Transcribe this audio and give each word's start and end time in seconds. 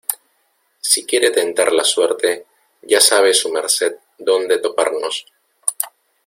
si 0.79 1.05
quiere 1.05 1.29
tentar 1.29 1.71
la 1.71 1.83
suerte, 1.83 2.47
ya 2.81 2.99
sabe 2.99 3.35
su 3.35 3.49
merced 3.51 3.97
dónde 4.17 4.57
toparnos. 4.57 5.27